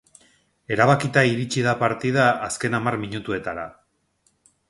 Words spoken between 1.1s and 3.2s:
iritsi da partida azken hamar